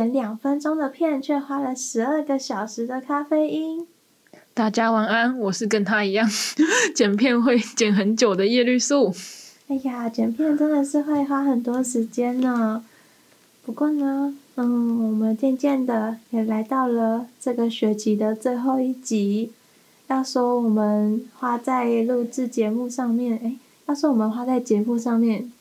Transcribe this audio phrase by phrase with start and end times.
[0.00, 3.86] 剪两分钟的片却花了十二个小时的咖啡因。
[4.54, 6.26] 大家晚安，我是跟他一样
[6.96, 9.14] 剪片会剪很久的叶绿素。
[9.68, 12.82] 哎呀，剪片真的是会花很多时间呢。
[13.66, 19.52] 不过呢，嗯，我们渐渐的也来到了这个学期的最后一集。
[20.06, 25.52] 要说我们花在录制节目上面，哎，要说我们花在节目上面。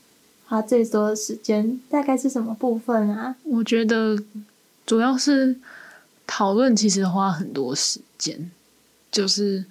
[0.49, 3.35] 花最多的时间大概是什么部分啊？
[3.43, 4.17] 我觉得
[4.83, 5.55] 主要是
[6.25, 8.49] 讨论，其实花很多时间。
[9.11, 9.63] 就是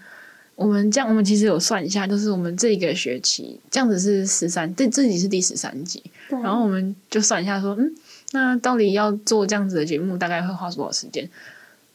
[0.54, 6.00] 我们这样，我们其实有算一下，就是我们这个学期这样子是十三，这这集是第十三集。
[6.28, 7.92] 然后我们就算一下，说，嗯，
[8.30, 11.28] 那到底要做这样子的节目，大概会花多少时间？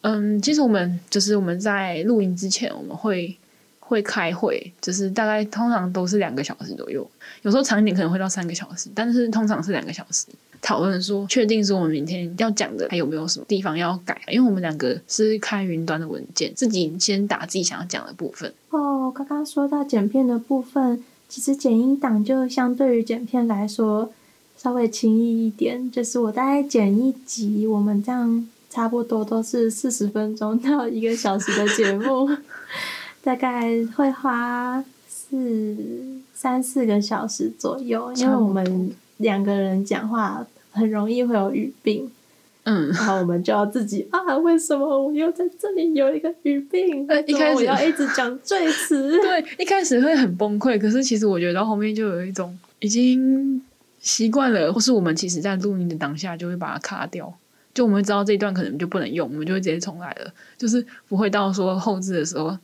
[0.01, 3.37] 嗯，其实我们就是我们在录音之前，我们会。
[3.93, 7.07] 会开会，就是大概通常都是两个小时左右，
[7.43, 10.25] 有时候长一点可能会到三个小时，但是通常是两个小时
[10.61, 18.51] 讨论说，确定说我们明天要讲的还有没有什么地方要改，因为我们两个是开云端的文件，自己先打自己想要讲的部分。
[18.69, 24.11] 哦，刚刚说到剪片的部分，其实剪音档就相对于剪片来说
[24.57, 32.29] 稍微轻易一点，就是我大概剪一集，我们这样差不多都是四十分钟到一个小时的节目。
[33.23, 35.77] 大概会花四
[36.33, 42.11] 三四个小时左右，因为我们两个人讲话很容易会有语病，
[42.63, 47.05] 嗯，然后我们就要自己啊，为什么我又在这里有一个语病？
[47.07, 53.63] 呃，一开始我要一直讲赘词，对，一开始会很崩溃，可是其实我觉得到后面就有一种已经
[54.01, 57.33] 习惯了，或是我们其实在录音的当下就会把它卡掉，
[57.73, 62.57] 就我们知道这一段可能就不能用，我们就会直接重来了，就是不会到说后置的时候。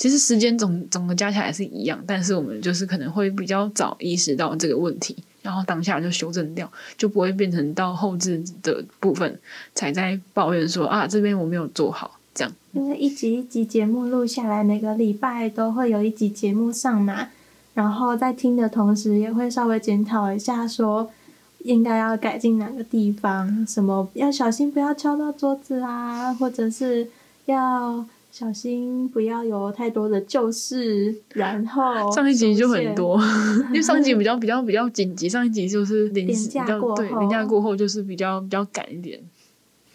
[0.00, 6.66] 其实时间总总的加起来是一样，但是我们就是可能会比较早意识到这个问题，然后当下就修正掉，
[6.96, 9.38] 就不会变成到后置的部分
[9.74, 12.50] 才在抱怨说啊，这边我没有做好这样。
[12.72, 17.28] 因为一集一集节目录下来，每个礼拜都会有一集节目上嘛，
[17.74, 21.10] 然后在听的同时也会稍微检讨一下，说
[21.58, 27.06] 应该要改进哪个地方，什么要小心不要敲到桌子啊，或者是
[27.44, 28.06] 要。
[28.32, 33.20] 小心不要有太多的旧事，然后上一集就很多，
[33.68, 39.20] 因为上一集比较 比较比较紧急，上一集就是临时比较对，连假过后就是比较比较赶一点，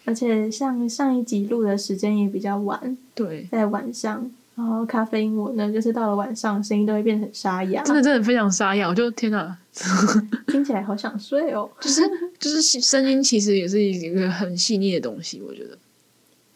[0.04, 9.56] 而且像上一集录的时间也比较晚，对，在晚上，然后咖啡因我呢，就是到了晚上声音都会变得很沙哑，真的真的非常沙哑，我就天哪，
[10.48, 12.02] 听起来好想睡哦，就是
[12.38, 15.76] 就是声音其实也是一个很细腻的东西，我觉得。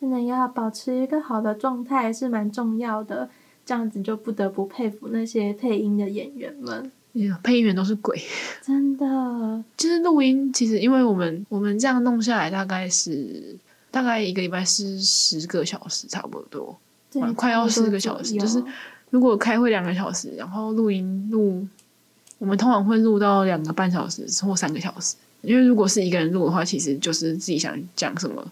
[0.01, 3.29] 真的要保持一个好的状态是蛮重要的，
[3.67, 6.91] 这样子就不得不佩服那些配音的演员们。
[7.43, 8.19] 配音员都是鬼，
[8.63, 9.05] 真的。
[9.77, 13.57] 就是录音，其实因为我们我们这样弄下来，大概是
[13.91, 16.79] 大概一个礼拜是十个小时，差不多，
[17.13, 18.35] 对，快要四个小时。
[18.37, 18.63] 就是
[19.11, 21.67] 如果开会两个小时，然后录音录，
[22.39, 25.17] 我们通常会录到两个半小时或三个小时。
[25.43, 28.47] 因为如果是一个人录的话，其实就是自己想讲什么。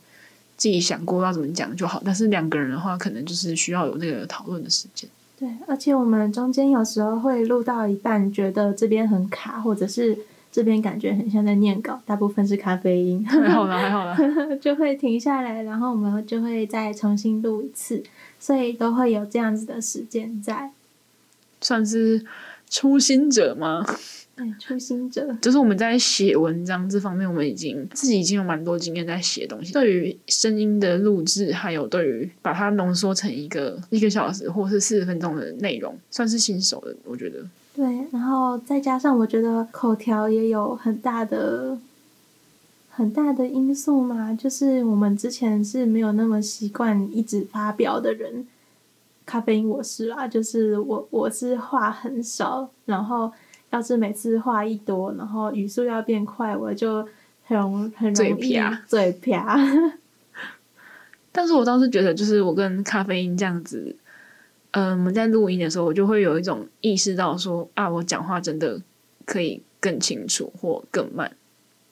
[0.59, 5.09] 自己想过要怎么讲就好，但是两个人的话，可能就是需要有那个讨论的时间。
[5.39, 10.19] 对，而且我们中间有时候会录到一半，觉得这边很卡，或者是
[10.51, 13.25] 这边感觉很像在念稿，大部分是咖啡因。
[13.29, 14.19] 还好啦，还好啦，
[14.61, 18.03] 就会停下来，然后我们就会再重新录一次，
[18.41, 20.73] 所以都会有这样子的时间在。
[21.61, 22.25] 算是
[22.69, 23.87] 初心者吗？
[24.39, 29.73] 对，初心者就是我们在写文章这方面，我们已经自己已经有蛮多经验在写东西。
[29.73, 37.45] 对于声音的录制，还有对于把它浓缩成一个一个小时或是四十分钟的内容，算是新手的，我觉得。
[37.75, 41.77] 对，然后再加上我觉得口条也有很大的
[42.91, 48.47] 很大的因素嘛，就是我们之前是没有那么习惯一直发表的人。
[49.27, 53.33] 咖啡因我是啦，就是我我是话很少，然后。
[53.71, 57.07] 要是每次话一多，然后语速要变快，我就
[57.45, 58.73] 很很容易嘴瓢。
[58.87, 59.45] 嘴瓢。
[61.31, 63.95] 但是我倒是觉得，就是我跟咖啡因这样子，
[64.71, 68.81] 嗯，我们在录音的时候，我就会有一种意识到说啊，我讲话真的
[69.27, 71.31] 可以更清楚或更慢。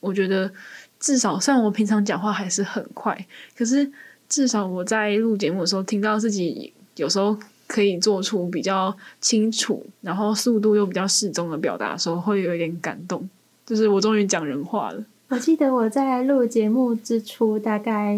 [0.01, 0.51] 我觉得
[0.99, 3.27] 至少，虽然我平常讲话还是很快，
[3.57, 3.91] 可是
[4.29, 7.37] 至少我在录节目的时候，听到自己有时候。
[7.67, 13.29] 可以做出比较清楚，然后速度又比较适中的表达的时候，会有一点感动。
[13.65, 15.05] 就是我终于讲人话了。
[15.29, 18.17] 我记得我在录节目之初，大概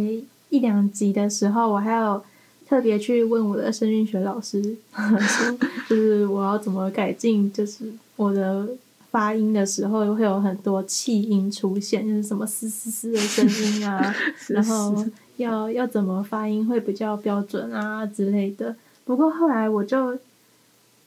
[0.50, 2.22] 一两集的时候，我还有
[2.68, 4.62] 特别去问我的声韵学老师，
[4.92, 5.58] 说
[5.88, 8.68] 就是我要怎么改进，就是我的
[9.10, 14.14] 发音的时候会有很多气音出现，就是什么嘶嘶嘶的声音啊，
[14.48, 15.02] 然后
[15.38, 18.76] 要要怎么发音会比较标准啊之类的。
[19.08, 20.18] 不过后来我就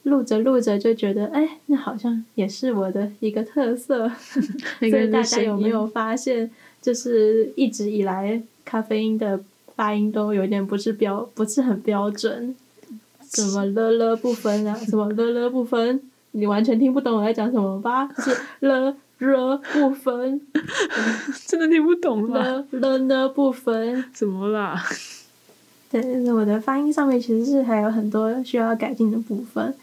[0.02, 4.10] 录着录着就觉得，哎，那好像也是我的一个特色。
[4.80, 6.50] 所以大家有没有发现，
[6.80, 9.38] 就是一直以来咖啡因的
[9.76, 12.52] 发音都有点不是标，不是很标准，
[13.22, 16.00] 什么了了不分啊，什么了了不分。
[16.32, 18.04] 你完全听不懂我在讲什么吧？
[18.06, 20.40] 就是了了不分，
[21.46, 24.82] 真的听不懂了了呢不分，怎么啦？
[25.92, 29.74] 对，我的发音上面其实是还有很多需要改进的部分。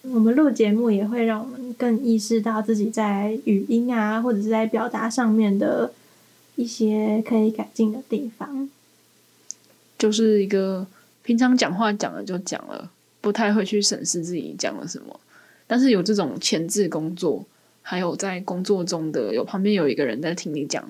[0.00, 5.92] 我们录节目也会让我们更意识到自己在语音啊，或者是在表达上面的
[6.56, 8.70] 一些可以改进的地方。
[9.98, 10.86] 就是一个
[11.22, 15.20] 平常讲话讲了就讲了，不太会去审视自己讲了什么。
[15.66, 17.44] 但是有这种前置工作，
[17.82, 20.82] 还有在工作中的有旁边有一个人在听你讲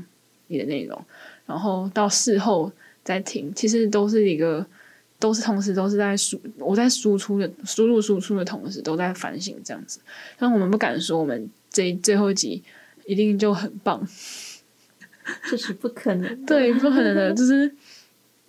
[0.46, 1.02] 你的内容，
[1.46, 2.70] 然后到事后
[3.08, 4.66] 再听，其实都是一个，
[5.18, 9.98] 都是同时都是在输，我在输出的输入输出的同时都在反省这样子。
[10.38, 12.62] 但我们不敢说我们这最后一集
[13.06, 14.06] 一定就很棒，
[15.50, 17.74] 这是不可能的，对，不可能的，就是。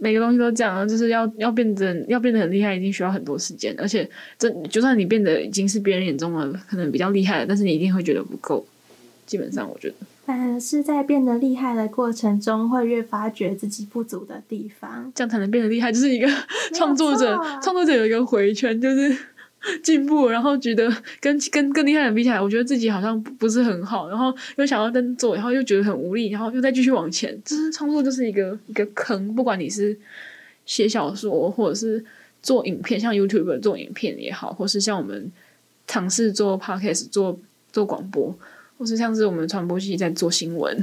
[0.01, 3.75] 每个东西都这样，就是要要变得要变得很厉害，一定需要很多时间。
[3.77, 8.65] 而且，这就算你变得已经是别人眼中的可能比较厉害了，但是你一定会觉得不够。
[9.25, 9.95] 基本上，我觉得，
[10.30, 15.92] 反而是在变得厉害的过程中，会越发觉自己不足的地方，这样才能变得厉害。
[15.92, 16.28] 就是一个
[16.76, 19.18] 创作者，创作者有一个回圈，就是。
[19.84, 20.90] 进步，然后觉得
[21.20, 27.38] 跟跟更厉害的人比起来，我觉得自己好像不是很好，然后又想要跟做，然后又觉得很无力，然后又再继续往前。
[27.44, 29.98] 就是创作就是一个一个坑，不管你是
[30.66, 32.02] 写小说，或者是
[32.42, 35.30] 做影片，像 YouTuber 做影片也好，或是像我们
[35.88, 37.38] 尝试做 Podcast 做
[37.74, 38.34] 做广播，
[38.80, 40.81] 或是像是我们传播系在做新闻，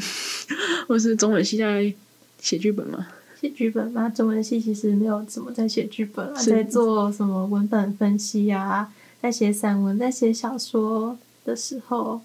[0.87, 1.93] 或是中文系在
[2.39, 3.09] 写剧本嘛。
[3.41, 12.21] 写剧本嘛，中文系其实没有怎么在写剧本啊，在做什么文本分析啊，在写散文、在写小说的时候，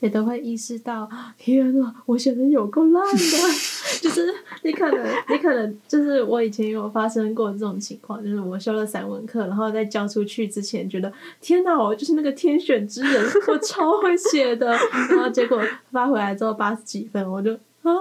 [0.00, 1.08] 也都会意识到，
[1.38, 3.18] 天呐，我写的有够烂的，
[4.02, 4.32] 就是
[4.62, 14.68] 你可能，你可能就是我以前有发生过这种情况，就是我修了散文课，然后在交出去之前，觉得天呐，我就是那个天选之人，我超会写的，
[15.10, 17.52] 然后结果发回来之后八十几分，我就
[17.82, 17.92] 啊，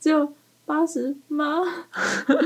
[0.00, 0.32] 只有。
[0.68, 1.62] 八十吗？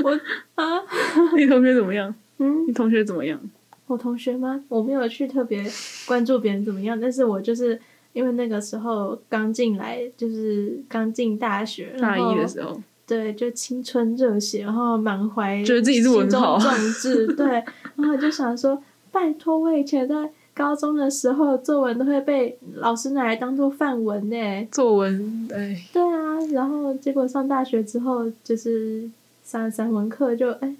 [0.03, 0.11] 我
[0.53, 0.79] 啊，
[1.35, 2.13] 你同学怎么样？
[2.37, 3.41] 嗯，你同学怎么样？
[3.87, 4.63] 我同学吗？
[4.69, 5.65] 我没有去特别
[6.05, 7.81] 关注别人怎么样，但是我就是
[8.13, 17.63] 因为那个时候刚进来，就是刚进大学，大一的时候，对，就青春热血，然后满怀觉得自己是文豪，壮志，对，
[17.95, 18.81] 然后就想说，
[19.11, 20.29] 拜托，我以前在。
[20.53, 24.67] 高中的时候，作文都会被老师拿来当做范文呢。
[24.69, 25.81] 作文，对。
[25.93, 29.09] 对啊，然后结果上大学之后，就是
[29.45, 30.75] 上散文课就哎，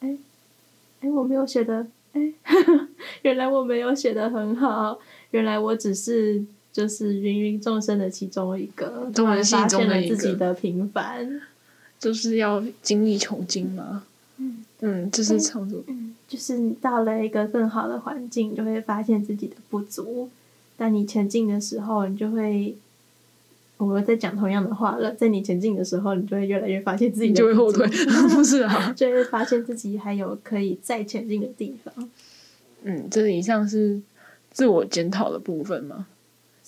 [0.00, 0.18] 哎，
[1.00, 2.32] 哎，我没有写的，哎，
[3.22, 4.98] 原来我没有写的很好，
[5.30, 11.40] 原来我只是就是芸芸众生的其中一个，突然发现了自己的平凡，
[11.98, 14.04] 就是要精益求精嘛。
[14.36, 15.82] 嗯嗯，这、就是创作。
[15.86, 20.30] 嗯就是你到了一个更好的环境，你就会发现自己的不足。
[20.76, 22.76] 当你前进的时候，你就会，
[23.78, 25.12] 我们在讲同样的话了。
[25.12, 27.84] 在你前进的时候，你就会越来越发现自己就会后退，
[28.32, 28.92] 不是啊？
[28.96, 32.08] 就会发现自己还有可以再前进的地方。
[32.84, 34.00] 嗯，这以上是
[34.52, 36.06] 自我检讨的部分吗？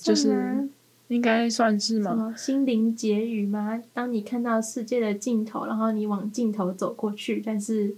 [0.03, 0.69] 就是
[1.09, 2.35] 应该算是吗？
[2.37, 3.81] 心灵结语吗？
[3.95, 7.95] 当你看到世界的尽头，然后你往尽头走过去，但是。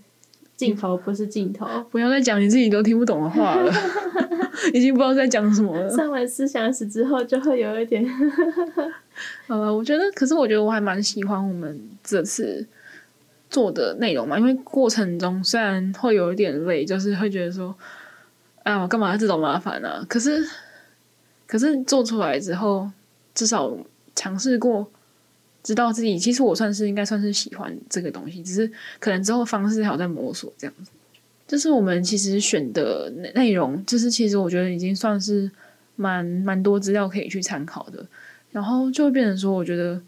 [0.56, 3.72] 尽头不是尽头，不要再讲你自己都听不懂的话了，
[4.72, 5.90] 已经不知道在讲什么了。
[5.90, 8.08] 上完思想史之后，就会有一点。
[9.48, 12.64] 呃，我觉得，可是我觉得我还蛮喜欢我们这次
[13.50, 17.74] 做的内容嘛，因为过程中虽然会有一点累，就是会觉得说，
[18.62, 20.06] 哎呀，我干嘛要这种麻烦呢、啊？
[20.08, 20.48] 可是，
[21.46, 22.90] 可是做出来之后，
[23.34, 23.76] 至少
[24.14, 24.90] 尝试过。
[25.62, 28.70] 知道自己其实我算是应该算是喜欢这个东西，只是
[29.00, 30.90] 可能之后方式还有在摸索这样子。
[31.48, 35.50] 就是我们其实选的内容，就是其实我觉得已经算是
[35.96, 38.06] 蛮蛮多资料可以去参考的。
[38.52, 39.98] 然后就会变成说，我觉得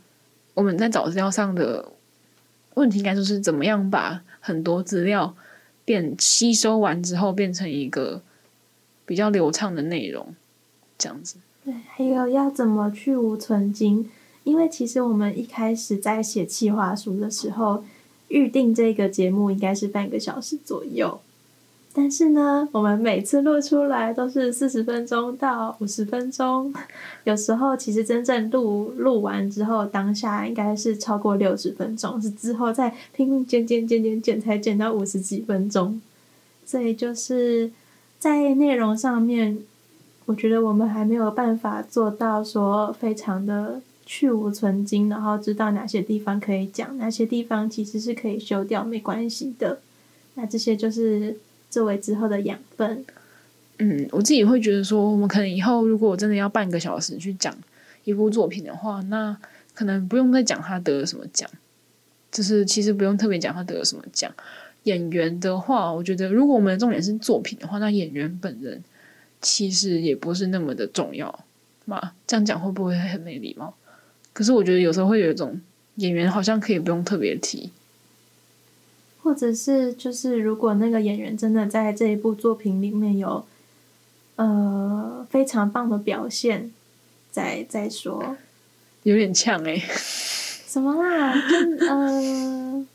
[0.53, 1.91] 我们在找资料上的
[2.75, 5.35] 问题，应该就是怎么样把很多资料
[5.87, 8.21] 变吸收完之后，变成一个
[9.07, 10.35] 比较流畅的内容，
[10.99, 11.37] 这样子。
[11.65, 14.09] 对，还有要怎么去无存菁。
[14.45, 17.83] 因为其实我们一开始在写企划书的时候，
[18.29, 21.21] 预定这个节目应该是半个小时左右，
[21.93, 26.73] 但是呢，我们每次录出来都是四十分钟到五十分钟，
[27.25, 36.01] 有时候其实真正录录完之后，当下应该是超过六十分钟，是之后再拼命剪剪剪剪剪才剪到五十几分钟。
[36.65, 37.73] 所以就是
[38.21, 39.59] 在内容上面，
[40.27, 49.81] 我觉得我们还没有办法做到说非常的去芜存菁，然后知道哪些地方可以讲，哪些地方其实是可以修掉，没关系的。
[50.35, 51.37] 那这些就是。
[51.69, 53.05] 作为之后的养分，
[53.79, 57.55] 嗯，我自己会觉得说，我们可能以后如果我真的要半个小时去讲
[58.05, 59.37] 一部作品的话，那
[59.75, 61.51] 可能不用再讲他得了什么奖，
[62.31, 64.33] 就是其实不用特别讲他得了什么奖。
[64.85, 68.83] 演员的话，我觉得如果我们的重点是作品的话，那演员本人
[69.47, 71.45] 其实也不是那么的重要
[71.85, 72.13] 嘛。
[72.27, 73.73] 这样讲会不会很没礼貌？
[74.33, 75.61] 可是我觉得有时候会有一种
[75.95, 77.71] 演员好像可以不用特别提。
[79.23, 83.47] 或者是就是，如果那个演员真的在这一部作品里面有，
[84.35, 86.73] 呃，非常棒的表现，
[87.31, 88.37] 再再说，
[89.05, 91.35] 有点呛哎，什么啦？
[91.49, 92.87] 就呃，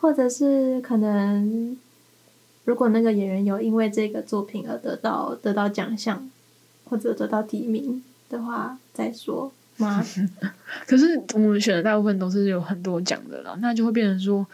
[0.00, 1.76] 或者是可能，
[2.66, 6.30] 如果那个演员有因为这个作品而得到得到奖项，
[6.84, 10.04] 或者得到提名的话，再说吗？
[10.86, 14.46] 可是我们选的大部分都是有很多奖的啦，那就会变成说。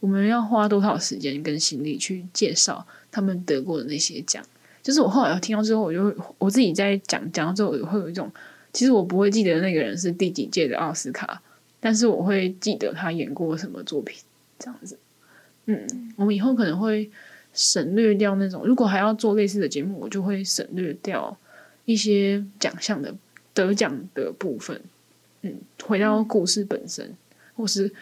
[0.00, 4.42] 我们要花多少时间跟心力去介绍他们得过的那些奖？
[4.82, 8.32] 就是我后来听到之后，我就我自己在讲讲到之后，我会有一种，
[8.72, 11.42] 其实我不会记得那个人是第几届的奥斯卡，
[11.80, 14.18] 但是我会记得他演过什么作品，
[14.58, 14.98] 这样子。
[15.66, 17.10] 嗯，我们以后可能会
[17.52, 21.36] 省略掉那种，如果还要做类似的节目，我就会省略掉
[21.84, 23.14] 一些奖项的
[23.54, 24.80] 得奖的部分。
[25.42, 25.54] 嗯，
[25.84, 27.14] 回到故事本身，
[27.56, 27.92] 或是。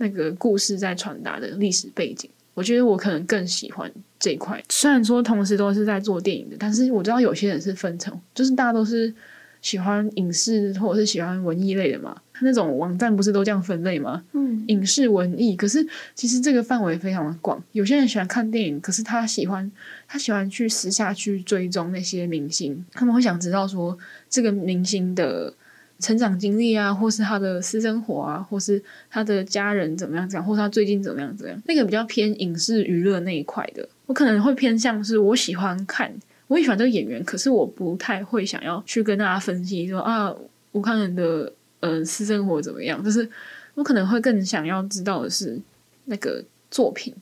[0.00, 4.62] 那个故事在传达的历史背景，我觉得我可能更喜欢这一块。
[4.68, 9.12] 虽然说同时都是在做电影的，但是我知道有些人是分成，就是大家都是
[9.60, 12.16] 喜欢影视或者是喜欢文艺类的嘛。
[12.42, 14.22] 那种网站不是都这样分类吗？
[14.32, 15.56] 嗯，影视文艺。
[15.56, 19.70] 可是其实这个范围非常的广，有些人喜欢看电影，可是他喜欢
[20.06, 23.96] 他喜欢去私下去追踪那些明星，他们会想知道说
[24.28, 25.52] 这个明星的。
[26.00, 28.80] 成长经历啊，或是他的私生活啊，或是
[29.10, 36.14] 他的家人怎么样这样，或是他最近怎么样怎样，那个比较偏影视娱乐那一块的，我可能会偏向是我喜欢看，
[36.46, 40.32] 我也喜欢这个演员，可是我不太会想要去跟大家分析说啊，
[40.70, 43.28] 吴慷仁的呃私生活怎么样，就是
[43.74, 45.58] 我可能会更想要知道的是
[46.06, 47.14] 那个作品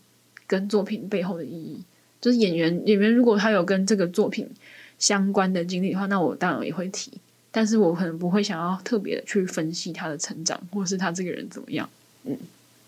[0.47, 1.81] 跟作品背后的意义，
[2.21, 4.49] 就是演员演员如果他有跟这个作品
[4.99, 7.13] 相关的经历的话，那我当然也会提。
[7.53, 11.89] 但是我可能不会想要特别的去分析他的成长，或是他这个人怎么样，
[12.25, 12.37] 嗯，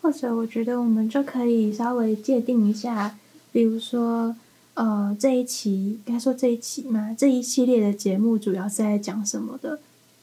[0.03, 3.17] 或者我觉得我们就可以稍微界定一下，
[3.51, 4.37] 比如说，
[4.75, 9.79] 呃，这一期该说这一期嘛，这一系列的节目主要是在讲什么的？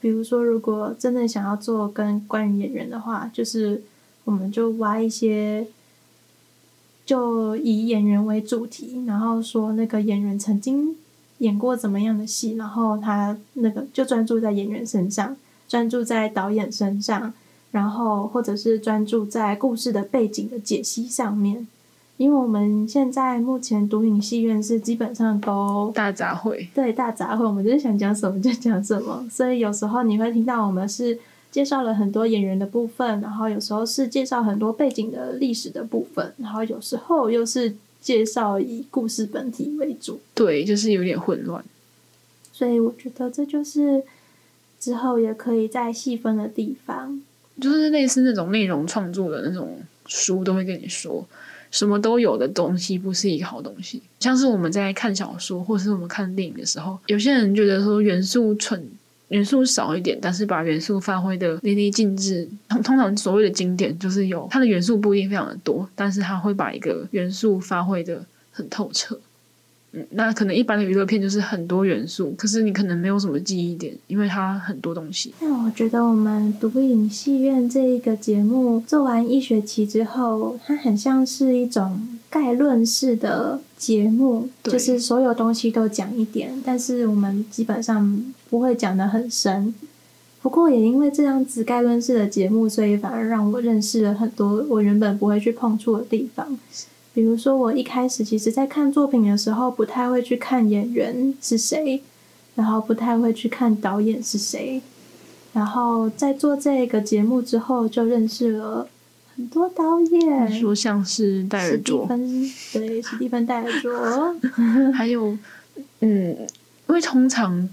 [0.05, 3.81] 比如说，如果真的想要做跟关于演员的话，就是
[4.25, 5.65] 我们就挖一些，
[7.03, 10.95] 就以演员为主题，然后说那个演员曾经。
[11.39, 15.35] 演过怎么样的戏，然后他那个就专注在演员身上，
[15.67, 17.33] 专注在导演身上，
[17.71, 21.67] 然后或者是专注在故事的背景的解析上面。
[22.17, 31.17] 因为我们现在目前读影戏院是基本上都大杂烩，对，大杂烩，我们就是想讲什么就讲什么， 所以有时候你会听到我们是
[31.51, 37.75] 介绍了很多演员的部分，然后有时候是介绍很多背景的历史的部分，然后有时候又是。
[38.05, 41.65] 介绍以故事本体为主，对，就是有点混乱，
[42.53, 44.03] 所以我觉得这就是
[44.79, 47.19] 之后也可以再细分的地方，
[47.59, 51.25] 就是类似那种内容创作的那种书，都会跟你说，
[51.75, 54.01] 什么都有的东西不是一个好东西。
[54.21, 58.81] 像是我们在看小说或是我们看电影的时候，有些人觉得说元素纯。
[59.29, 62.47] 元素少一点，但是把元素发挥的淋漓尽致。
[62.69, 69.19] 通通常所谓的经典，就是有它的元素不一定非常的多，但是它会把一个元素发挥的很透彻。
[69.95, 75.33] 嗯，那可能一般的娱乐片就是很多元素，可是你可能没有什么记忆点，因为它很多东西。
[75.39, 89.73] 那我觉得我们读影戏院这一个节目做完一学期之后，它很像是一种概论式的节目，就是所有东西都讲一点，但是我们基本上不会讲得很深。
[90.41, 96.59] 不过也因为这样子概论式的节目，所以反而让我认识了很多我原本不会去碰触的地方。
[97.15, 102.01] 比如说，我一开始其实，在看作品的时候，不太会去看演员是谁，
[102.55, 104.81] 然后不太会去看导演是谁，
[105.53, 108.85] 然后在做这个节目之后，就认识了
[109.33, 112.05] 很多导演，你说像是戴尔卓，
[112.73, 114.35] 对，史蒂芬戴尔卓，
[114.91, 115.37] 还有，
[116.01, 116.37] 嗯，
[116.89, 117.69] 因为通常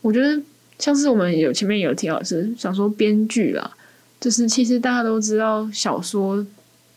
[0.00, 0.40] 我觉得
[0.78, 3.70] 像是我们有前面有提到是想说编剧啦，
[4.18, 6.42] 就是其实大家都知道小说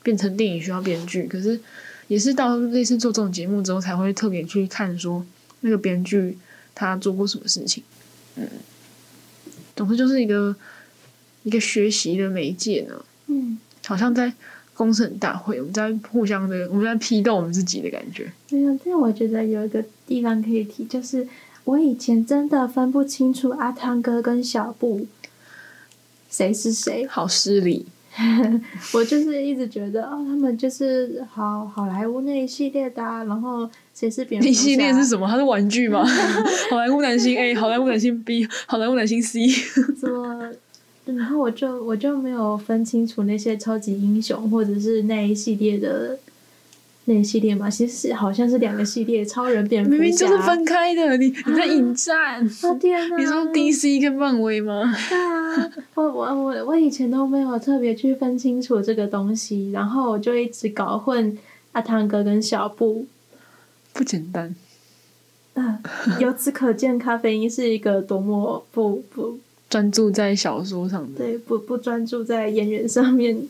[0.04, 1.60] 变成电影需要编剧，可是
[2.08, 5.26] 也是到类似做这种节目之后才会特别去看说
[5.62, 6.38] 那个编剧
[6.74, 7.84] 他做过什么事情，
[8.36, 8.48] 嗯。
[9.74, 10.54] 总之就是一个
[11.44, 14.32] 一个学习的媒介呢，嗯，好像在
[14.74, 18.32] 公审大会，我们在互相的，我们在批斗我们自己的感觉。
[18.50, 21.28] 没有，但我觉得有一个地方可以提，就是
[21.64, 25.08] 我以前真的分不清楚阿汤哥跟小布
[26.30, 27.86] 谁是谁，好失礼。
[28.94, 34.50] 我就是一直觉得哦，他们就是好好莱坞那一系列的，啊，然后谁是蝙蝠侠？
[34.50, 35.28] 那系列是什么？
[35.28, 36.04] 它是玩具吗？
[36.70, 39.48] 好莱坞男星 A，好莱坞男星 B，好莱坞男星 C。
[40.00, 40.52] 怎么？
[41.06, 46.18] 然后我就我就没有分清楚那些超级英雄，或者是那一系列的。
[47.06, 51.18] 那一系列嘛，其实是好像是两个系列，超人、蝙蝠侠，明明就是分开的。
[51.18, 52.46] 你你在引战？
[52.46, 53.18] 啊天哪！
[53.18, 54.84] 你说 DC 跟漫威吗？
[55.10, 61.36] 对啊，我我我我以前都没有特别去分清楚这个东西，然后我就一直搞混
[61.72, 63.08] 阿汤哥跟小布，
[63.94, 64.56] 不简单。
[65.56, 65.80] 啊，
[66.20, 69.40] 由此可见，咖啡因是一个多么不不
[69.70, 73.48] 专注在小说上的，对，不不专注在演员上面。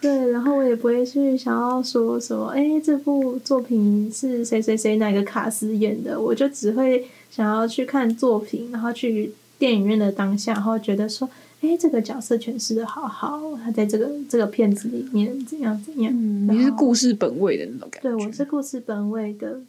[0.00, 11.28] 对，然后我也不会去想要说什么，哎，这部作品是谁谁谁哪个卡司演的，我就只会想要去看作品，然后去电影院的当下，然后觉得说，
[11.62, 16.12] 哎，这个角色诠释的好好，他在这个这个片子里面怎样怎样。
[16.14, 18.08] 嗯，你是故事本位的那种感觉。
[18.08, 19.60] 对，我是故事本位的，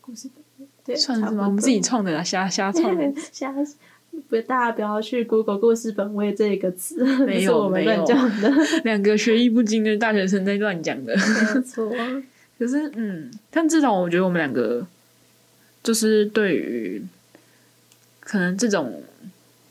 [0.00, 0.66] 故事本位。
[0.84, 1.44] 对，算是吗？
[1.46, 3.12] 我们自己创的啦，瞎瞎创的。
[3.30, 3.54] 瞎。
[4.28, 8.50] 不，大家不要去 Google 故事本位这个词，没有，我们乱讲的，
[8.84, 11.92] 两个学艺不精的大学生在乱讲的，没 错。
[12.58, 14.86] 可是，嗯，但至少我觉得我们两个
[15.82, 17.02] 就是对于
[18.20, 19.02] 可能这种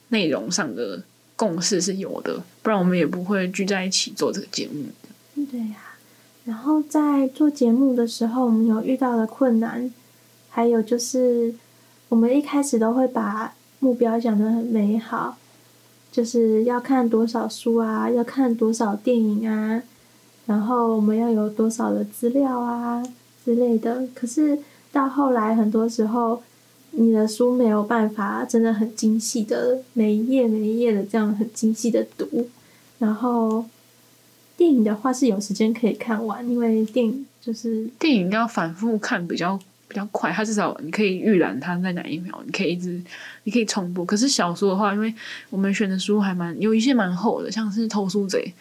[0.10, 1.02] 内容上的
[1.36, 4.86] 共识是有的，不然我们也不会聚在一起做这个节目。
[5.52, 5.98] 对呀、啊，
[6.46, 9.92] 然后在做节目的时候，我们有遇到的困难，
[10.50, 11.54] 还有就是
[12.10, 13.54] 我们一开始都会把。
[13.86, 15.38] 目标讲得很美好，
[16.12, 19.80] 就是要看多少书啊，要看多少电影啊，
[20.48, 23.04] 然后我们要有多少的资料啊
[23.46, 24.08] 之类的。
[24.16, 24.58] 可是
[24.92, 26.42] 到后来，很多时候
[26.90, 32.50] 你的书没有办法真的很精细的每一页每一页的这样很精细的读。
[32.98, 33.66] 然后
[34.58, 39.60] 电影的话是有时间可以看完，因为电影就是电影要反复看比较。
[39.88, 43.00] 比较快，它至少你可以预览它在哪一秒，你可以一直，
[43.44, 44.04] 你可以重播。
[44.04, 45.14] 可是小说的话，因为
[45.50, 48.54] 我们选的书还蛮有一些蛮厚的，像是《偷书贼》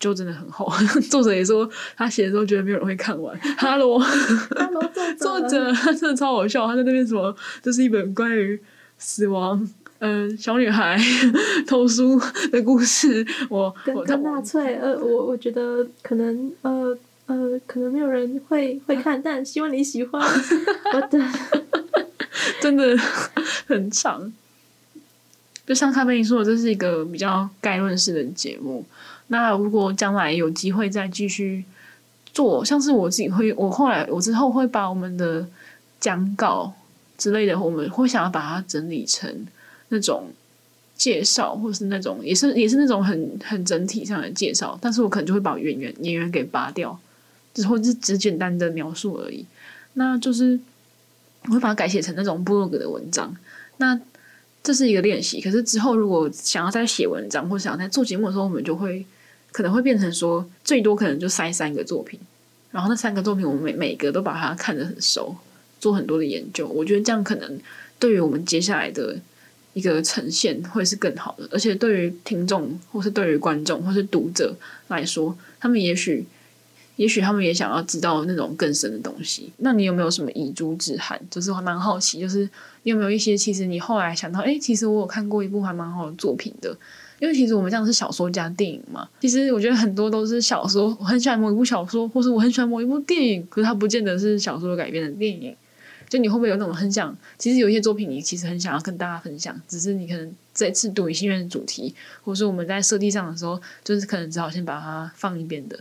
[0.00, 0.70] 就真的很厚。
[1.08, 3.38] 作者也说他写的时候觉得没有人会看完。
[3.56, 4.80] 哈喽，哈喽，
[5.18, 8.60] 作者，他真的超好笑，他在那边什么，这是一本关于
[8.98, 9.66] 死亡，
[10.00, 10.98] 嗯、呃，小女孩
[11.66, 13.24] 偷书的故事。
[13.48, 16.98] 我跟跟纳粹，呃，我我觉得可能呃。
[17.26, 20.20] 呃，可能没有人会会看，但希望你喜欢。
[20.92, 21.18] 我的
[22.60, 22.96] 真的
[23.66, 24.32] 很长，
[25.66, 28.84] 就像咖啡因说的，这是一个比较概论式的节目。
[29.28, 31.64] 那如果将来有机会再继续
[32.34, 35.46] 做，像是我自己会，我后来我之后会把我们的
[36.00, 36.74] 讲稿
[37.16, 39.46] 之类的，我们会想要把它整理成
[39.88, 40.30] 那种
[40.96, 44.76] 介绍，或是那种也是也是那种很很整体上的介绍。
[44.82, 46.98] 但是我可能就会把演员演员给拔掉。
[47.54, 49.44] 之后是只简单的描述而已，
[49.94, 50.58] 那就是
[51.44, 53.36] 我会把它改写成那种部落格的文章。
[53.76, 54.00] 那
[54.62, 55.40] 这是一个练习。
[55.40, 59.04] 可是之后如果想要再写文章，或想要在做节目的时候，我们就会
[59.50, 62.18] 可能会变成说，最多可能就塞三个作品，
[62.70, 65.36] 然后那三个作品我们每每个都把它看得很熟，
[65.78, 66.66] 做很多的研究。
[66.68, 67.60] 我觉得这样可能
[67.98, 69.18] 对于我们接下来的
[69.74, 74.56] 一个呈现会是更好的，而且对于听众或是对于观众或是读者
[74.88, 76.24] 来说，他们也许。
[77.02, 79.50] 也许他们也想要知道那种更深的东西。
[79.56, 81.20] 那你有没有什么遗珠之憾？
[81.28, 82.48] 就是还蛮好奇，就是
[82.84, 86.76] 你有没有一些其实你后来想到，哎，其实我有看过一部还蛮好的作品的。
[87.18, 89.08] 因为其实我们这样是小说加电影嘛。
[89.20, 95.56] 其实我觉得很多都是小说，我很喜欢某一部小说，或是我很喜欢某一部电影，可是它不见得是小说改编的电影。
[96.08, 105.80] 就你会不会有那种很想，其实有一些作品你其实很想要跟大家分享，只是你可能这次读影心愿的主题，或是我们在设计上的时候，就是可能只好先把它放一边的。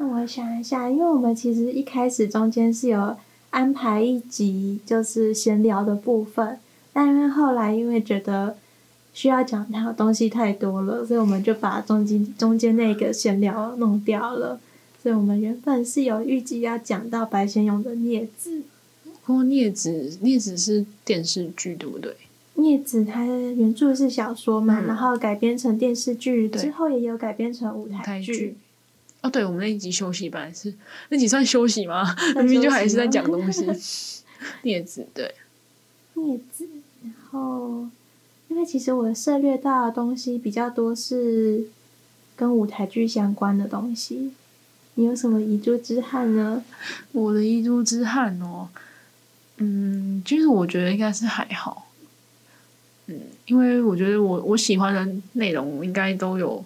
[0.00, 3.14] 那我想一下，因为我们其实一开始中间是有
[3.50, 6.58] 安排一集就是闲聊的部分，
[6.90, 8.56] 但因为后来因为觉得
[9.12, 14.58] 需要讲它的东西太多了，所以我们就把中间中间那个闲聊弄掉了。
[15.02, 18.58] 所以我们原本是有预计要讲到白先勇的《孽子》，
[19.26, 19.90] 不过《孽子》
[20.22, 22.12] 《孽子》是电视剧，对不对？
[22.54, 28.56] 《孽子》它原著是小说嘛，嗯、然后改编成电视剧，对之后也有改编成舞台剧。
[29.22, 30.72] 哦，对，我们那一集休息班是
[31.10, 32.16] 那集算休息吗？
[32.36, 33.66] 明明就还是在讲东西。
[34.62, 35.34] 孽子，对，
[36.14, 36.66] 孽子。
[37.02, 37.86] 然后，
[38.48, 41.66] 因为其实我涉猎到的东西比较多是
[42.36, 44.32] 跟舞台剧相关的东西。
[44.94, 46.64] 你有什么遗珠之憾呢？
[47.12, 48.68] 我的遗珠之憾哦，
[49.58, 51.90] 嗯，就是我觉得应该是还好。
[53.06, 56.64] 嗯，因为我觉得我我喜欢的内容应该都有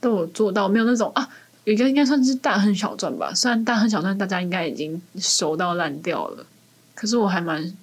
[0.00, 1.28] 都有做到，没有那种啊，
[1.64, 3.32] 有一个应该算是大亨小传吧。
[3.34, 6.46] 虽然大亨小传大家应该已经熟到烂掉了，
[6.94, 7.74] 可是我还蛮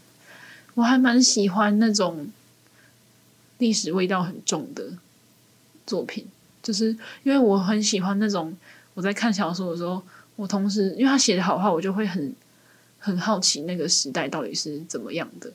[0.76, 2.28] 我还蛮喜欢那种
[3.58, 4.86] 历史味道很重的
[5.86, 6.26] 作品，
[6.64, 8.56] 就是因为我很喜欢那种
[8.94, 10.02] 我在看小说的时候，
[10.36, 12.34] 我同时因为他写的好话，我就会很
[13.00, 15.52] 很好奇那个时代到底是怎么样的。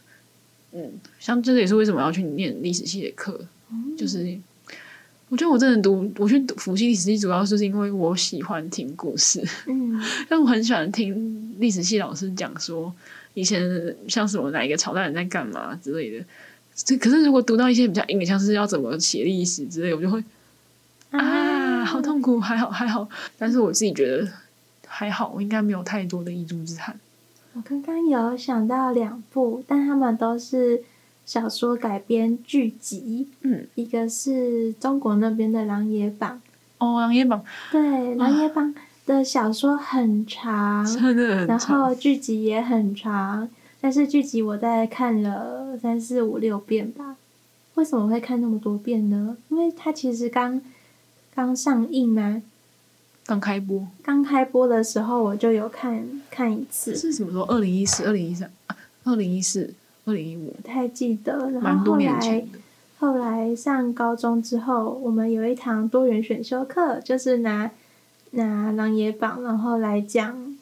[0.73, 4.37] 嗯，像这个也是为什么要去念历史系的课，嗯、就是
[5.29, 9.43] 我觉得我真的读，我去读辅系历史系，主要就是因为我喜欢听故事。
[9.67, 12.95] 嗯， 但我很喜欢听历史系老师讲说
[13.35, 16.25] 以前像什么哪一个朝代人在干嘛之类的。
[16.75, 20.23] 这可是如果读到一些比较硬的，像是要怎么写历史之类，我就会
[21.11, 22.39] 啊，啊，好痛苦。
[22.39, 23.09] 还好还好，
[23.39, 24.29] 但是我自己觉得
[24.87, 27.01] 还好，我应该没有太多的遗珠之憾。
[27.55, 30.83] 我刚刚有想到两部，但他们都是
[31.27, 33.29] 小说改编剧集。
[33.43, 36.41] 嗯，一个是中国那边的《琅琊榜》。
[36.79, 37.41] 哦，《琅琊榜》。
[37.73, 37.81] 对，
[38.17, 41.49] 《琅琊榜》的小说很长，真的很长。
[41.49, 43.49] 然后剧集也很长，
[43.81, 47.17] 但是剧集我大概看了三四五六遍吧。
[47.75, 49.37] 为什么会看那么多遍呢？
[49.49, 50.63] 因为它其实刚
[51.35, 52.43] 刚上映嘛。
[53.27, 56.95] 刚开播，刚开播的时候我就有看看一次。
[56.95, 57.43] 是什么时候？
[57.47, 58.49] 二零一四、二零一三、
[59.03, 59.75] 二零一四、
[60.07, 61.51] 二零一五，不太记得。
[61.51, 62.47] 然后后来，
[62.99, 67.71] 后来上高中之后，我们有一堂多元选修课，就是拿
[68.31, 70.57] 拿《琅琊榜》，然后来讲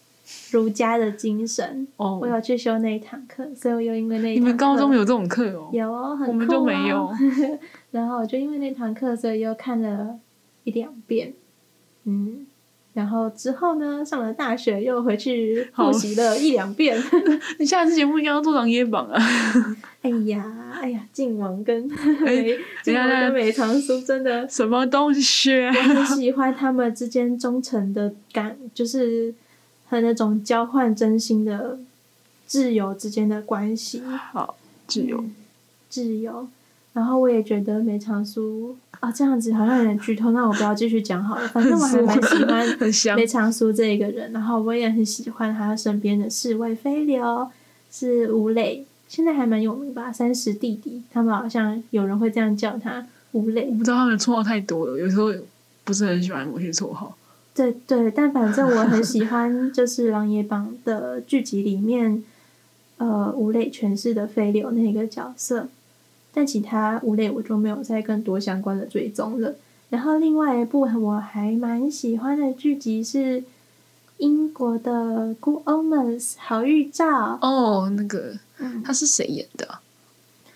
[0.50, 1.86] 儒家的精神。
[1.96, 5.68] 哦，我有去修那一堂课，所以我又因为那你们高中有这种课哦？
[5.72, 7.10] 有哦，很酷啊，我们就没有。
[7.92, 10.18] 然后我就因为那堂课，所以又看了
[10.64, 11.34] 一两遍。
[12.04, 12.46] 嗯。
[12.94, 16.96] 然后之后呢，上了大学又回去复习了一两遍。
[17.58, 19.20] 你下次节目应该要做《长夜榜》啊！
[20.02, 20.44] 哎呀，
[20.80, 21.90] 哎呀，晋王跟
[22.24, 25.52] 梅，晋王跟梅长苏真的 什么东西？
[25.66, 29.34] 我很喜欢他们之间忠诚的感，就是
[29.88, 31.78] 和那种交换真心的
[32.48, 34.02] 挚友之间的关系。
[34.32, 34.56] 好，
[34.88, 35.34] 挚友，嗯，
[35.90, 36.48] 挚友。
[36.94, 41.46] 然后我也觉得梅长苏啊，这样子好像有点剧透，那我不要继续讲好了。
[41.48, 42.22] 反正我还蛮
[42.92, 47.48] 喜欢梅长苏这一个人，然后我也很喜欢他身边的侍卫飞流，
[47.90, 50.12] 是吴磊，现在还蛮有名吧？
[50.12, 53.66] 三十弟弟，他们好像有人会这样叫他吴磊。
[53.70, 55.32] 我不知道他们绰号太多了，有时候
[55.82, 57.16] 不是很喜欢某些绰号。
[57.52, 62.22] 对对，但反正我很喜欢，就是《琅琊榜》的剧集里面，
[62.98, 65.68] 呃，吴磊诠释的飞流那个角色。
[66.34, 69.54] 但其他五类我就没有再更多相关的追踪了。
[69.90, 73.44] 然后另外一部我还蛮喜欢的剧集是
[74.18, 74.90] 英国的
[75.38, 77.38] 《Good Omens》好预兆。
[77.40, 78.34] 哦，那个，
[78.84, 79.68] 他是谁演的？
[79.70, 80.50] 嗯，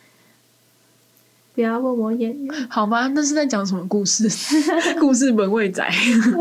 [1.55, 2.53] 不要问我演员。
[2.69, 4.29] 好吧，那是在讲什么故事？
[4.99, 5.89] 故事本位仔。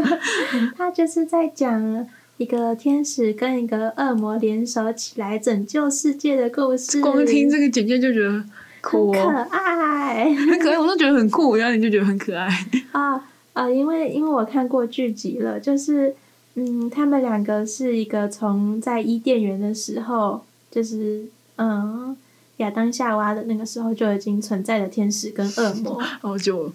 [0.76, 7.00] 他就是在讲一个天使跟一个恶魔联手起来拯救世界的故事。
[7.02, 8.44] 光听这个简介就觉得。
[8.82, 12.48] 很可爱， 很可爱，我都觉得很酷，然后你就觉得很可爱
[12.92, 13.14] 啊
[13.54, 13.72] 啊、呃！
[13.72, 16.16] 因为因为我看过剧集了，就是
[16.56, 21.26] 嗯，他们两个是一个从在伊甸园的时候，就是
[21.58, 22.16] 嗯
[22.58, 26.72] 亚当夏娃的那个时候就已经存在的天使跟恶魔， 好久了。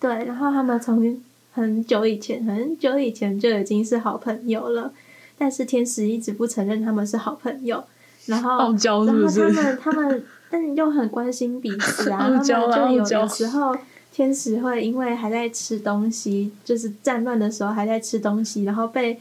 [0.00, 1.16] 对，然后他们从
[1.52, 4.92] 很久以前很久以前就已经是好朋友了，
[5.38, 7.82] 但是天使一直不承认他们是好朋友，
[8.26, 8.50] 然后？
[8.50, 10.24] 然后他们他们。
[10.54, 13.76] 但又很关心彼此啊， 他们就有的时候
[14.12, 19.18] 天使会因为还在吃东西，就是战乱的时候还在吃东西，然后被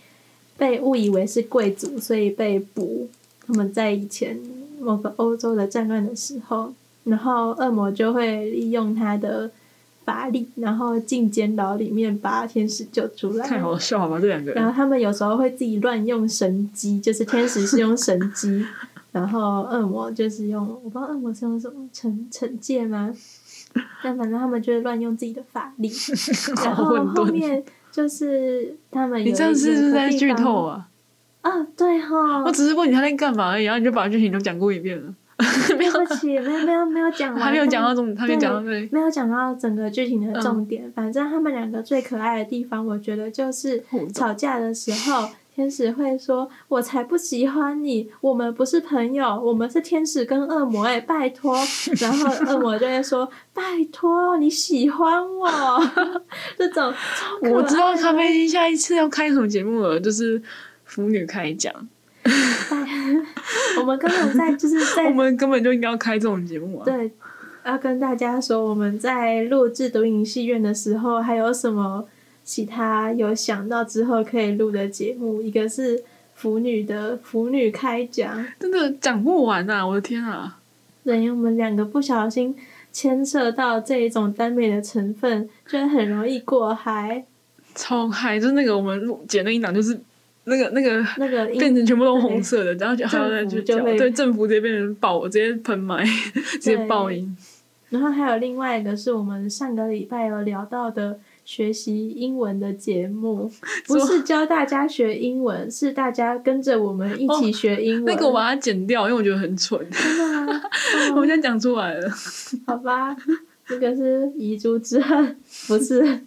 [0.56, 3.10] 被误以为是贵族，所以被捕。
[3.48, 4.40] 他们在以前
[4.80, 6.72] 某个欧洲的战乱的时候，
[7.06, 9.50] 然后恶魔就会利用他的
[10.06, 13.48] 法力，然后进监牢里面把天使救出来。
[13.48, 14.62] 太好笑了吧，这两个人。
[14.62, 18.64] 然后他们有时候会自己乱用神机，就是天使是用神机。
[19.14, 23.10] 然后恶魔就是用，我不知道恶魔是用什么惩惩戒吗？
[24.04, 25.90] 但反正他们就是乱用自己的法力，
[26.66, 27.26] 然后后。
[27.26, 30.90] 面就是他们有你这样是不是在剧透啊？
[31.42, 31.52] 啊？
[31.52, 35.14] 啊，对哈，我只是问你他在干嘛而已，然后你就把剧情都讲过一遍了。
[35.38, 40.86] 对 不起，没有没有没有讲完，还没有讲到重，还没讲到对，没有讲到整个剧情的重点。
[40.86, 51.56] 嗯、反正他们两个最可爱的地方，我觉得就是吵架的时候，天使会说：“我才不喜欢你，我们不是朋友，我们是天使跟恶魔。”哎，拜托。
[52.00, 53.62] 然后恶魔就会说：“拜
[53.92, 55.48] 托，你喜欢我。
[56.58, 56.92] ”这种
[57.52, 60.42] 我知道咖啡厅下一次要开什么节目了，就是
[60.86, 61.72] 腐女开讲。
[63.80, 66.86] 我们根本在就是在， 我们根本就应该要开这种节目啊！
[66.86, 67.12] 对，
[67.66, 72.06] 要跟大家说，我们在录制读影戏院的时候，还有什么
[72.44, 75.42] 其他有想到之后可以录的节目？
[75.42, 76.04] 一个是
[76.36, 79.86] 腐女的腐女开讲，真的讲不完啊！
[79.86, 80.60] 我的天啊！
[81.04, 82.56] 对，我们两个不小心
[82.92, 87.24] 牵涉到这一种耽美的成分，就很容易过嗨，
[87.76, 88.40] 超嗨！
[88.40, 90.00] 就是那个我们录剪那一档，就是。
[90.46, 96.04] 那个那个那个变成全部都红色的，然后就还要再去叫，对，政府直接变成爆，直接喷麦，
[96.60, 97.34] 直接爆音。
[97.92, 103.52] 然后还有另外一个是我们上个礼拜有聊到的学习英文的节目，
[103.86, 108.04] 不是教大家学英文，是大家跟着我们一起学英文。
[108.04, 109.80] 哦，那个我把它剪掉，因为我觉得很蠢。
[109.92, 110.62] 真的吗？
[111.16, 112.10] 我现在讲出来了。
[112.66, 113.16] 好吧，
[113.68, 116.22] 这个是遗珠之恨，不是。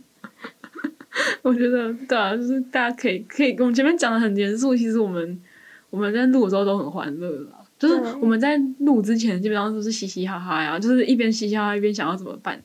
[1.40, 5.40] 我觉得对啊，就是大家可以可以，我们前面讲的很严肃，其实我们
[5.88, 7.52] 我们在录的时候都很欢乐啦。
[7.78, 12.58] 就是我们在录之前基本上都是嘻嘻哈哈呀，就是一边嘻嘻哈哈一边想要怎么办，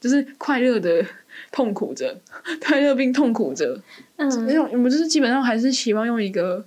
[0.00, 1.04] 就是快乐的
[1.50, 2.16] 痛苦着，
[2.60, 3.80] 泰勒病痛苦着。
[4.16, 6.64] 嗯，那种我们就是基本上还是希望用一个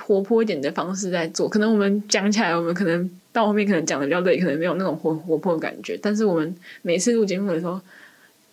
[0.00, 1.48] 活泼一点的方式在做。
[1.48, 5.98] 可能我们讲起来，我们可能到后面可能讲的比较累，可能没有那种活活泼的感觉。
[6.02, 7.80] 但是我们每次录节目的时候。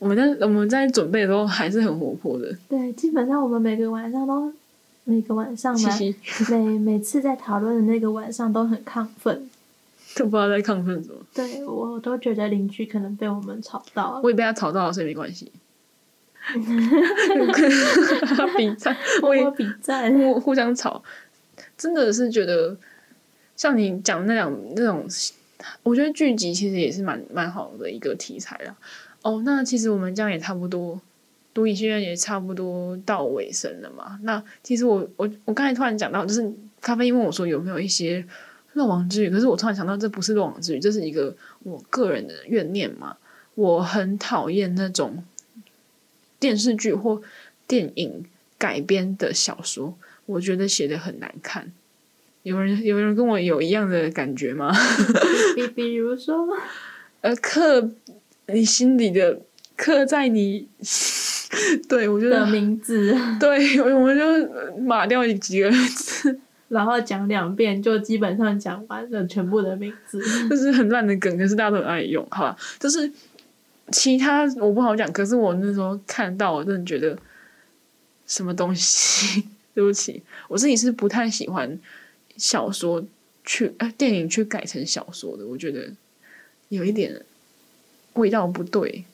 [0.02, 2.52] 我们在我们在准备的时候还是很活泼的。
[2.68, 4.52] 对，基本上我们每个晚上都
[5.04, 9.48] 每个晚上嘛，嘻嘻每每次在讨论的那个晚上都很亢奋，
[10.16, 11.16] 都不知道在亢奋什么。
[11.34, 14.22] 对，我都觉得邻居可能被我们吵到了。
[14.22, 15.52] 我也被他吵到了，所以没关系。
[18.58, 21.04] 比赞，我也比赞，互互相吵，
[21.78, 22.76] 真的是觉得
[23.56, 25.06] 像你讲那两那种，
[25.84, 28.76] 我觉得剧集其实也是蛮蛮好的一个题材啦。
[29.22, 31.00] 哦，那其实我们这样也差不多，
[31.54, 34.18] 读影戏院也差不多到尾声了嘛。
[34.24, 38.26] 那其实我我我刚才突然讲到，就是咖啡因问我说有没有一些
[38.74, 43.18] 漏网之鱼，可是我突然想到，这不是漏网之鱼，这是一个我个人的怨念嘛。
[43.56, 45.24] 我很讨厌那种
[46.40, 47.22] 电视剧或
[47.68, 48.26] 电影
[48.58, 51.72] 改编的小说，我觉得写的很难看。
[52.44, 54.74] 有人有人跟我有一样的感觉吗？
[55.56, 56.48] 比比如说，
[57.22, 57.92] 呃，刻。
[58.48, 59.40] 你心里的
[59.78, 60.68] 刻在你，
[61.88, 66.38] 对我觉得名字，对，我们就码掉几个字，
[66.72, 70.20] 然后讲两遍，就基本上讲完了全部的名字。
[70.50, 72.58] 就是很烂的梗，可是大家都很爱用，好吧？
[72.80, 73.12] 就是
[73.92, 77.18] 其他我不好讲，可是我那时候看到，我真的觉得
[78.26, 79.44] 什么东西？
[79.76, 81.80] 对不起，我自己是不太喜欢
[82.38, 83.04] 小说
[83.44, 85.90] 去呃电影去改成小说的，我觉得
[86.70, 87.24] 有一点。
[88.16, 89.06] 味道不对，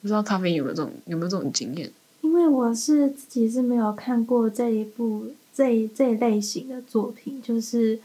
[0.00, 1.90] 不知道咖啡有没有这种有没有这种经验？
[2.20, 7.98] 因为我是自己是没有看过这一部这一这一类型的作品，就是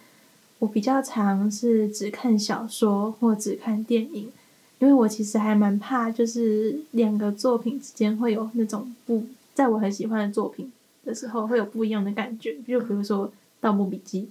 [0.57, 4.31] 我比较常是只看小说或只看电影，
[4.79, 10.71] 因为我其实还蛮怕，就是两个作品之间会有那种不在我很喜欢的作品
[11.05, 13.27] 的时候会有不一样的感觉，就比如说
[13.61, 14.27] 《盗墓笔记》，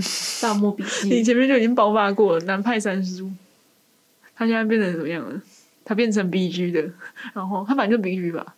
[0.42, 3.30] 《盗墓笔记》你前面就已经爆发过了，南派三叔。
[4.34, 5.42] 他现在变成怎么样了？
[5.84, 6.90] 他变成 B G 的，
[7.34, 8.56] 然后他本来就 B G 吧，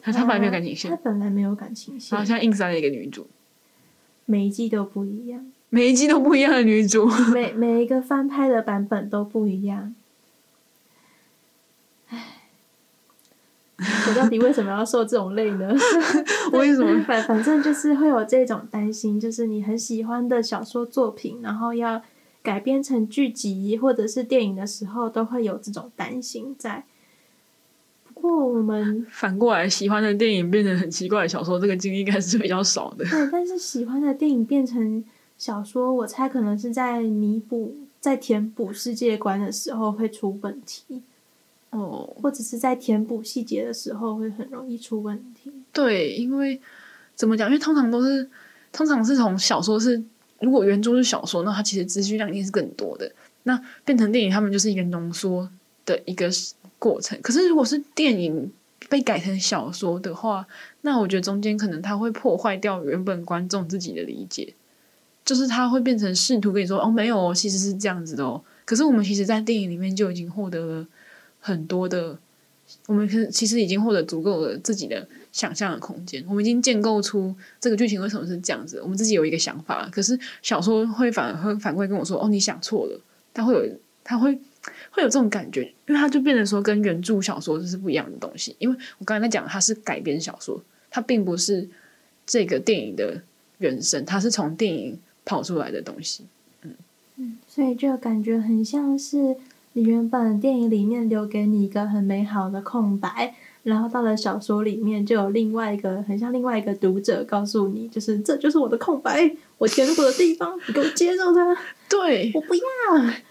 [0.00, 3.26] 他他本来没有感情线，他本来没有感情线，然后现在硬塞了一个女主，
[4.26, 9.94] 每一季都不一样，每一季都不一样的女主，每每一个翻拍的版本都不一样。
[12.08, 12.22] 唉，
[13.78, 15.74] 我到底为什么要受这种累呢？
[16.52, 17.02] 为什么？
[17.08, 22.02] 反反正就是会有这种担心，就是你很喜欢的小说作品，然后要。
[22.42, 26.84] 改编成剧集或者是电影的时候，都会有这种担心在。
[28.26, 33.04] 我们反过来，喜欢的电影变成很奇怪的小说，这个经历应该是比较少的。
[33.04, 35.04] 对，但是喜欢的电影变成
[35.38, 41.02] 小说，我猜可能是在弥补、在填补世界观的时候会出问题。
[41.70, 45.52] 哦，或者是在填补细节的时候会很容易出问题。
[45.72, 46.60] 对，因为
[47.14, 47.48] 怎么讲？
[47.48, 48.28] 因为通常都是，
[48.72, 50.02] 通常是从小说是。
[50.38, 53.10] 如果原著是小说，那它其实资讯量一定是更多的。
[53.44, 55.48] 那变成电影，他们就是一个浓缩
[55.86, 56.30] 的一个
[56.78, 57.20] 过程。
[57.22, 58.52] 可是如果是电影
[58.88, 60.46] 被改成小说的话，
[60.82, 64.54] 那我觉得中间可能他会破坏掉原本观众自己的理解，
[65.24, 68.42] 就是他会变成试图跟你说哦，没有，其实是这样子的哦。
[68.64, 70.86] 可是我们其实，在电影里面就已经获得了
[71.40, 72.18] 很多的，
[72.86, 76.24] 我们其实其实已经获得足够的自己的想象的空间。
[76.28, 79.88] 我们已经建构出这个剧情为什么是这样子，我们自己有一个想法。
[79.90, 83.00] 可是小说会反而会反馈跟我说：“哦，你想错了。”
[83.32, 84.36] 他会有，他会
[84.96, 88.56] 会有这种感觉，因为它就变成说跟原著小说就是不一样的东西。
[88.58, 90.58] 因为我刚才在讲，它是改编小说，
[90.90, 91.68] 它并不是
[92.24, 93.20] 这个电影的
[93.58, 96.24] 原声，它是从电影跑出来的东西。
[97.16, 99.36] 嗯，所以就感觉很像是
[99.74, 111.56] 你原本电影里面留给你一个很美好的空白，然后到了小说里面就有另外一个很像另外一个读者告诉你，就是这就是我的空白，我填补的地方，你给我接受它。
[111.88, 112.60] 对，我不要，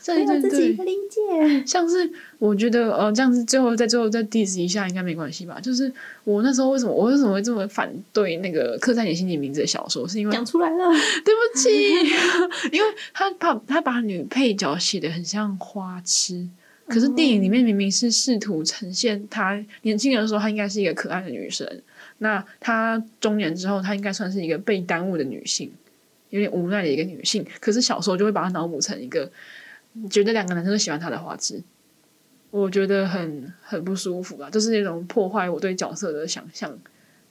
[0.05, 1.63] 对对对，自己理解。
[1.67, 2.09] 像是
[2.39, 5.59] 我觉得，呃，这样子最后在最后再 diss 一下应该没关系吧？
[5.59, 5.91] 就是
[6.23, 10.07] 我那时候为什么我为什么会这么反对那个刻在你心底名字的小说？
[10.07, 10.89] 是因为讲出来了，
[11.25, 11.69] 对不起，
[12.71, 16.47] 因为他把他把女配角写的很像花痴，
[16.87, 21.69] 可是电影里面明明是试图呈现她年轻的时候，她应该是一个可爱的女生，
[22.19, 25.69] 那她中年之后，她应该算是一个被耽误的女性。
[26.35, 29.31] 有点无奈的一个女性，可是小时候就会把她脑补成一个
[30.09, 31.63] 觉得两个男生都喜欢她的花痴，
[32.51, 36.77] 我觉得很很不舒服啊，就是那种破坏我对角色的想象。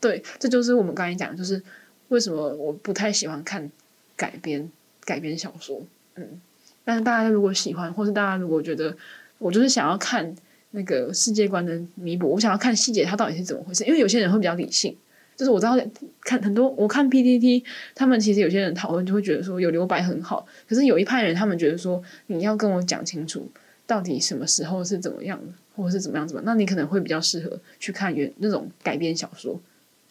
[0.01, 1.62] 对，这就是我们刚才讲，就是
[2.09, 3.71] 为什么我不太喜欢看
[4.17, 4.71] 改编
[5.05, 5.83] 改编小说。
[6.14, 6.40] 嗯，
[6.83, 8.97] 但是大家如果喜欢，或是大家如果觉得
[9.37, 10.35] 我就是想要看
[10.71, 14.97] 那个世界观的弥补，我想要看细节它到底是怎么回事，因为有些人会比较理性。
[15.37, 15.77] 就是我知道
[16.23, 23.51] 看很多，我看 PPT，他们其实有些人讨论就会觉得说有留白很好，可是有一派人他们觉得说你要跟我讲清楚
[23.87, 25.40] 到底什么时候是怎么样，
[25.75, 29.61] 或者是怎么样怎么，那你可能会比较适合去看原那种改编小说，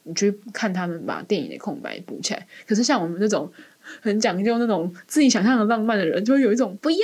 [0.04, 2.46] 你去看他们把电影的空白补起来。
[2.68, 3.52] 可是像我们这种
[4.02, 6.98] 很讲究那种自己想象的浪漫的人，就会有一种不要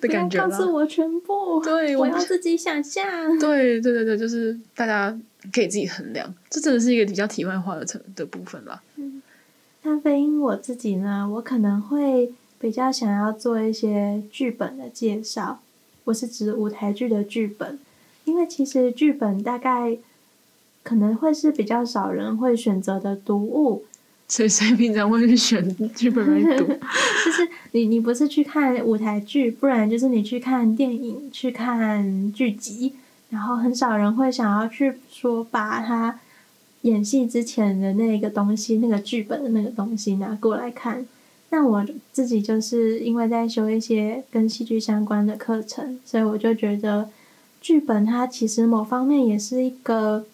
[0.00, 0.38] 的感觉。
[0.38, 3.38] 告诉我全部，对，我要自己想象。
[3.38, 5.18] 对对对对，就是大家。
[5.52, 8.82] 可以自己衡量，这真的是一个比较题外话的成的部分啦。
[8.96, 9.22] 嗯，
[9.82, 15.60] 那飞鹰我自己呢，我可能会比较想要做一些剧本的介绍，
[16.04, 17.78] 我是指舞台剧的剧本，
[18.24, 19.96] 因为其实剧本大概
[20.82, 23.84] 可能会是比较少人会选择的读物。
[24.28, 26.64] 谁谁平常会去选剧本来读？
[27.24, 32.92] 就是你，你不是去看舞台剧，不然就是你去看电影，去看剧集。
[33.30, 36.18] 然后很少人会想要去说把他
[36.82, 41.06] 演戏之前的那个东西，那个剧本的那个东西拿过来看。
[41.50, 47.08] 那我自己就是因为在修一些跟戏剧相关的课程，所以我就觉得
[47.60, 50.26] 剧本它其实某方面也是一个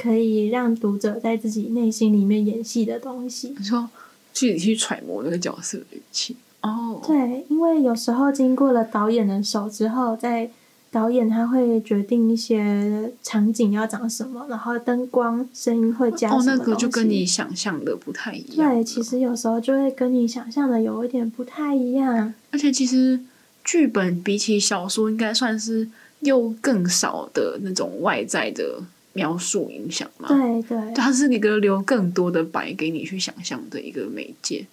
[0.00, 3.54] 可以让读者在自己内心里面演戏的东西。
[3.58, 3.88] 你说
[4.32, 10.50] 具体去揣摩那个角色的语气哦，对，因为有时候经过了导演的手之后，在
[10.90, 16.30] 导演他会决定一些场景要长什么，然后灯光、声音会加。
[16.30, 18.74] 哦，那个就跟你想象的不太一样。
[18.74, 22.34] 对，其实有时候就会跟你想象的有一点不太一样。
[22.50, 23.20] 而且其实
[23.64, 25.88] 剧本比起小说，应该算是
[26.20, 30.28] 又更少的那种外在的描述影响嘛。
[30.28, 34.66] 对对，它是一个留更多的白给你去想象的一个媒介。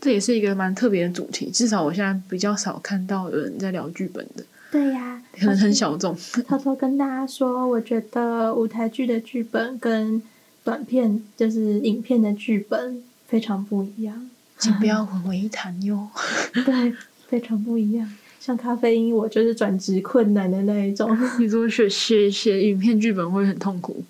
[0.00, 4.44] 这也是一个蛮特别的主题，至少我现在比较少看到有人在聊剧本的。
[4.70, 6.14] 对呀，可能很小众。
[6.46, 10.20] 偷偷跟大家说，我觉得舞台剧的剧本跟
[10.62, 16.10] 短片，就是影片的剧本非常不一样，请不要混为一谈哟。
[16.66, 16.94] 对，
[17.26, 18.12] 非常不一样。
[18.46, 21.10] 像咖啡因，我就是转职困难的那一种。
[21.40, 24.04] 你说写写写影片剧本会很痛苦？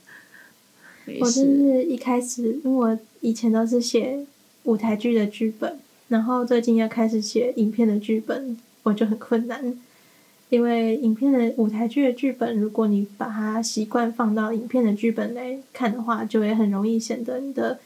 [1.21, 4.27] 我就是一开始，因为我以前都是写
[4.65, 5.79] 舞台剧的剧本，
[6.09, 9.75] 然后最近要开始写影片的剧本，我就很困难。
[10.51, 17.79] 因为影片的舞台剧的剧本，如果你把它习惯放到影片的剧本来看的话，就会很容易显得你的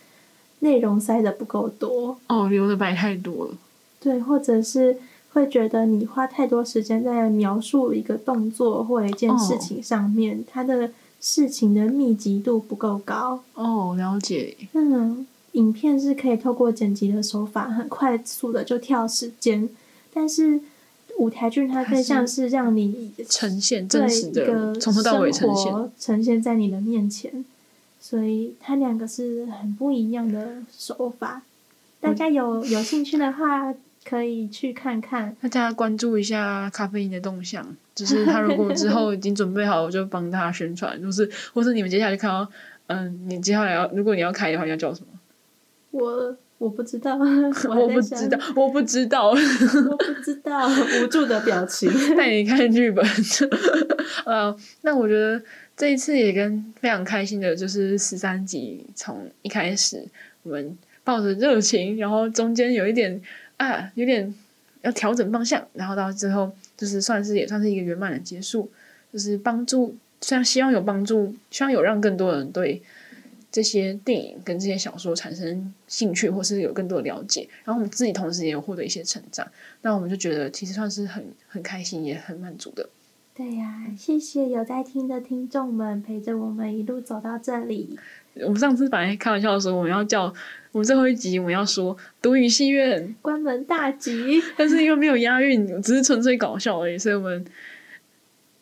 [0.58, 2.18] 内容塞的不够多。
[2.26, 3.54] 哦，留的白太多了。
[4.00, 4.96] 对，或者是
[5.32, 13.42] 会觉得你花太多时间在描述一个动作或一件事情上面，哦、它的事情的密集度不够高。
[13.54, 14.56] 哦，了解。
[14.72, 19.68] 嗯，影片是可以透过剪辑的手法，很快速的就跳时间，
[20.12, 20.60] 但是。
[21.18, 27.44] 舞台剧它更像是让你呈现真实的，从头到尾呈现，呈现在你的面前，
[28.00, 31.42] 所以它两个是很不一样的手法。
[32.00, 33.74] 大家有有兴趣的话，
[34.04, 35.36] 可以去看看。
[35.42, 41.00] 大家关注一下咖啡因的动向，就是他如果之后已经准备好，我就帮他宣传。
[41.00, 42.50] 就是， 或是你们接下来看到，
[42.86, 45.08] 嗯，你接下来要，如果你要开的话，要叫什么？
[45.90, 50.68] 我我不知道，我不知道，我不知道，我不知道，
[51.02, 51.90] 无助的表情。
[52.16, 53.04] 带你看剧本。
[54.24, 55.42] 呃，那我觉得
[55.76, 60.04] 这一次也跟非常开心的，就是十三集从一开始
[60.42, 60.76] 我们。
[61.02, 63.20] 抱着热情，然后中间有一点
[63.60, 64.34] 啊，有点
[64.80, 68.70] 要调整方向，然后到最后就是算是也算是一个圆满的结束，
[69.12, 72.82] 就是帮助，虽然希望有帮助，希望有让更多人对
[73.52, 79.46] 这些电影跟这些小说产生兴趣，或是有更多的了解，然后我们自己同时也有获得一些成长，
[79.82, 82.88] 那我们就觉得其实算是很很开心，也很满足的。
[83.32, 87.98] 对呀、谢谢有在听的听众们陪着我们一路走到这里。
[88.36, 90.32] 我们上次本来开玩笑的时候，我们要叫
[90.72, 97.44] 我们最后一集，我们要说“独语戏院关门大吉”，但是因为没有押韵，只是纯粹搞笑而已，所以我们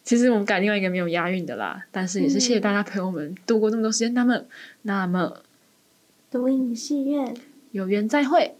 [0.03, 1.85] 其实我们改另外一个没有押韵的啦。
[1.91, 4.13] 但是也是谢谢大家陪我们度过这么多时间。
[4.15, 4.43] 那么，
[4.83, 5.43] 那么，
[6.31, 7.35] 独影戏院，
[7.73, 8.58] 有缘再会。